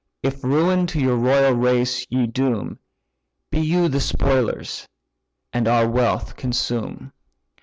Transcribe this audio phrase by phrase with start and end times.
[0.23, 2.79] If ruin to your royal race ye doom,
[3.51, 4.87] Be you the spoilers,
[5.53, 7.13] and our wealth consume.